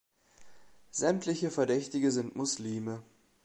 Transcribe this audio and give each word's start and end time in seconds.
Sämtliche 0.89 1.51
Verdächtige 1.51 2.09
sind 2.11 2.35
Muslime. 2.35 3.03